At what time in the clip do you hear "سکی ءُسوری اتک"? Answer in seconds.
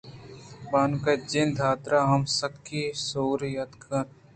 2.37-3.79